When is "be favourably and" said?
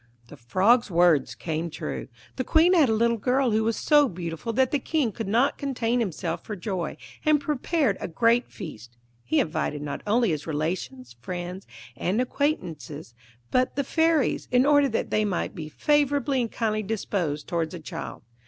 15.53-16.51